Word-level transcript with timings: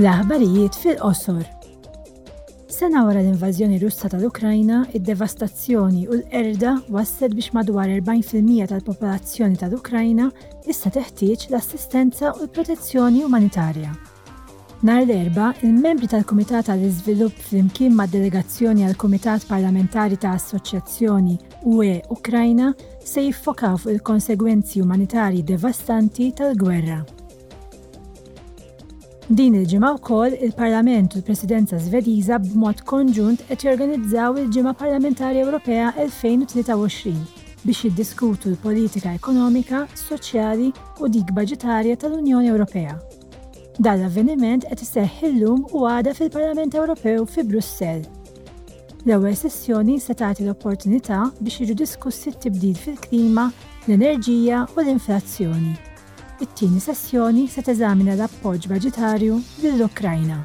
L-aħbarijiet 0.00 0.72
fil-qosor. 0.72 1.42
Sena 2.72 3.02
wara 3.04 3.20
l-invażjoni 3.20 3.76
Russa 3.82 4.08
tal-Ukrajna, 4.08 4.86
id-devastazzjoni 4.96 6.06
u 6.08 6.16
l-erda 6.16 6.78
wasset 6.94 7.34
biex 7.36 7.50
madwar 7.52 7.90
40% 7.92 8.70
tal-popolazzjoni 8.70 9.60
tal-Ukrajna 9.60 10.30
issa 10.64 10.88
teħtieġ 10.96 11.44
l-assistenza 11.50 12.32
u 12.38 12.46
l-protezzjoni 12.46 13.20
umanitarja. 13.28 13.92
Nar 14.88 15.02
l-erba, 15.04 15.52
il-membri 15.60 16.08
tal-Kumitat 16.08 16.72
għall 16.72 16.88
iżvilupp 16.88 17.44
fl-imkien 17.50 17.92
ma' 17.92 18.08
delegazzjoni 18.10 18.88
għal 18.88 18.96
Kumitat 18.98 19.44
Parlamentari 19.46 20.16
ta' 20.16 20.32
Assoċjazzjoni 20.40 21.36
UE 21.68 21.98
Ukrajna 22.16 22.72
se 23.04 23.28
jiffokaw 23.28 23.76
fuq 23.76 23.92
il-konsegwenzi 23.98 24.80
umanitarji 24.80 25.44
devastanti 25.44 26.32
tal-gwerra. 26.32 27.04
Din 29.30 29.54
il-ġimgħa 29.54 29.90
wkoll 30.00 30.34
il-Parlament 30.42 31.12
u 31.14 31.20
l-Presidenza 31.20 31.76
Svediża 31.78 32.38
b'mod 32.42 32.80
konġunt 32.88 33.44
qed 33.46 33.62
jorganizzaw 33.68 34.34
il-Ġimgħa 34.42 34.72
Parlamentari 34.80 35.44
Ewropea 35.44 35.92
2023 36.02 37.12
biex 37.62 37.84
jiddiskutu 37.86 38.50
l-politika 38.50 39.12
ekonomika, 39.14 39.84
soċjali 39.94 40.72
u 40.98 41.06
dik 41.14 41.30
budġetarja 41.36 41.94
tal-Unjoni 42.02 42.50
Ewropea. 42.50 42.96
Dan 43.78 44.02
l-avveniment 44.02 44.66
qed 44.66 44.82
iseħħ 44.82 45.22
illum 45.30 45.62
u 45.70 45.84
għada 45.86 46.16
fil-Parlament 46.18 46.74
Ewropew 46.80 47.22
fi 47.30 47.46
Brussell. 47.46 48.02
L-ewwel 49.06 49.38
sessjoni 49.38 50.00
se 50.02 50.18
tagħti 50.18 50.48
l-opportunità 50.48 51.28
biex 51.38 51.62
jiġu 51.62 51.78
diskussi 51.84 52.34
t-tibdil 52.34 52.74
fil-klima, 52.88 53.46
l-enerġija 53.86 54.66
u 54.74 54.82
l-inflazzjoni. 54.82 55.91
It-tieni 56.42 56.80
sessjoni 56.82 57.44
se 57.48 57.62
teżamina 57.66 58.16
l-appoġġ 58.16 58.64
budġetarju 58.72 59.36
lill-Ukrajna. 59.62 60.40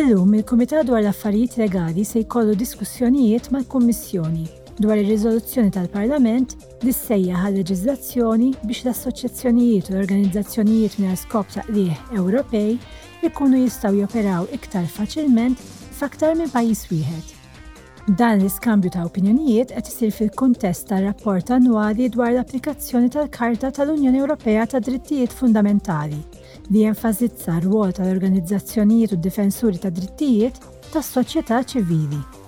Illum 0.00 0.32
il-Kumitat 0.38 0.82
dwar 0.88 1.04
l-Affarijiet 1.04 1.54
Legali 1.62 2.02
se 2.08 2.24
jkollu 2.24 2.56
diskussjonijiet 2.58 3.46
mal-Kummissjoni 3.54 4.48
dwar 4.82 4.98
ir-riżoluzzjoni 5.04 5.70
tal-Parlament 5.78 6.56
li 6.86 6.92
sejja 6.96 7.38
għal 7.38 7.60
leġiżlazzjoni 7.60 8.50
biex 8.66 8.82
l-assoċjazzjonijiet 8.88 9.92
u 9.92 9.96
l-organizzazzjonijiet 9.96 10.98
mingħajr 11.02 11.22
skop 11.22 11.54
ta' 11.54 11.66
qrieħ 11.70 12.18
Ewropej 12.18 12.78
ikunu 13.30 13.62
jistgħu 13.62 14.00
joperaw 14.02 14.50
iktar 14.58 14.90
faċilment 14.98 15.62
f'aktar 15.98 16.34
minn 16.38 16.50
pajjiż 16.54 16.86
wieħed 16.94 17.36
Dan 18.08 18.38
l-iskambju 18.40 18.88
ta' 18.94 19.02
opinjonijiet 19.04 19.74
qed 19.74 19.88
isir 19.90 20.12
fil-kuntest 20.16 20.86
tar-rapport 20.88 21.50
annwali 21.52 22.06
dwar 22.14 22.32
l-applikazzjoni 22.32 23.10
tal-Karta 23.12 23.68
tal-Unjoni 23.68 24.22
Ewropea 24.22 24.64
ta' 24.66 24.80
Drittijiet 24.80 25.34
Fundamentali 25.40 26.16
li 26.72 26.86
enfasizza 26.88 27.58
r-rwol 27.60 27.92
tal-organizzazzjonijiet 28.00 29.12
u 29.12 29.18
d 29.20 29.26
difensuri 29.28 29.76
ta' 29.84 29.92
drittijiet 29.92 30.56
tas-soċjetà 30.88 31.60
ċivili. 31.74 32.47